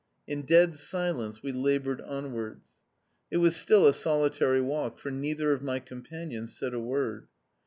[0.25, 2.69] In dead silence we laboured onwards.
[3.29, 7.27] It was still a solitary walk, for neither of my companions said a word.